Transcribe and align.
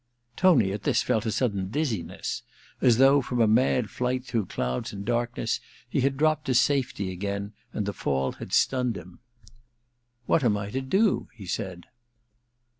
Tony, 0.35 0.71
at 0.71 0.81
this, 0.81 1.03
felt 1.03 1.27
a 1.27 1.31
sudden 1.31 1.69
dizziness; 1.69 2.41
as 2.81 2.97
though, 2.97 3.21
from 3.21 3.39
a 3.39 3.45
mad 3.47 3.87
flight 3.91 4.25
through 4.25 4.47
clouds 4.47 4.91
and 4.91 5.05
darkness, 5.05 5.59
he 5.87 6.01
had 6.01 6.17
dropped 6.17 6.45
to 6.45 6.55
safety 6.55 7.11
again, 7.11 7.53
and 7.71 7.85
the 7.85 7.93
fall 7.93 8.31
had 8.31 8.51
stunned 8.51 8.97
him. 8.97 9.19
* 9.73 10.25
What 10.25 10.43
am 10.43 10.57
I 10.57 10.71
to 10.71 10.81
do?' 10.81 11.27
he 11.37 11.45
said. 11.45 11.85